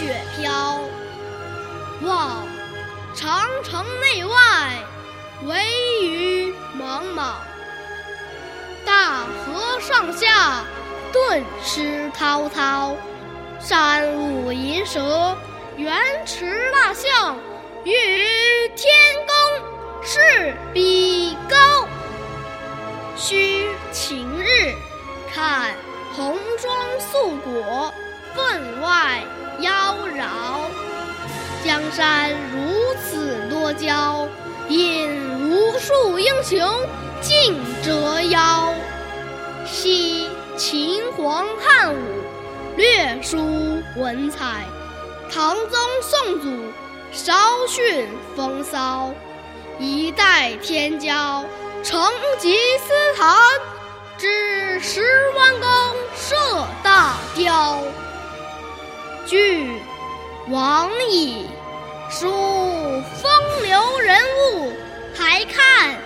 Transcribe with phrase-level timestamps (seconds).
[0.00, 0.80] 雪飘。
[2.00, 2.48] 望
[3.14, 4.78] 长城内外，
[5.44, 5.62] 惟
[6.02, 7.36] 余莽莽。
[8.86, 10.64] 大河上下，
[11.12, 12.96] 顿失滔滔。
[13.58, 15.36] 山舞银蛇，
[15.76, 17.36] 原驰蜡象，
[17.84, 18.90] 欲与天
[19.26, 21.86] 公试比高。
[23.18, 24.74] 须晴日，
[25.30, 25.74] 看
[26.16, 27.92] 红装素裹，
[28.34, 29.22] 分外
[29.60, 30.26] 妖娆。
[31.64, 34.26] 江山如此多娇，
[34.68, 36.68] 引无数英雄
[37.20, 38.74] 竞折腰。
[39.66, 41.98] 惜秦皇汉武，
[42.76, 44.64] 略输文采；
[45.30, 46.72] 唐宗宋祖，
[47.12, 47.34] 稍
[47.68, 49.12] 逊风骚。
[49.78, 51.44] 一代天骄，
[51.82, 53.38] 成吉思汗，
[54.18, 55.02] 只识
[55.36, 55.68] 弯弓
[59.30, 59.80] 俱
[60.48, 61.46] 往矣，
[62.10, 63.30] 数风
[63.62, 64.18] 流人
[64.56, 64.72] 物，
[65.14, 65.96] 还看